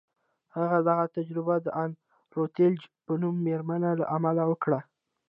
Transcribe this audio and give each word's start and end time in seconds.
هغه 0.55 0.77
دغه 0.89 1.05
تجربه 1.15 1.55
د 1.61 1.67
ان 1.83 1.91
روتلیج 2.37 2.79
په 3.05 3.13
نوم 3.21 3.35
مېرمنې 3.47 3.91
له 3.99 4.05
امله 4.15 4.43
وکړه 4.51 4.79